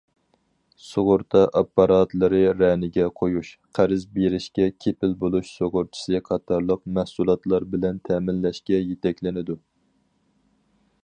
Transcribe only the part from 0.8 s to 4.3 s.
سۇغۇرتا ئاپپاراتلىرى رەنىگە قويۇش، قەرز